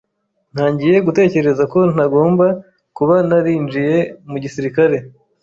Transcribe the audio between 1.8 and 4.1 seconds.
ntagomba kuba narinjiye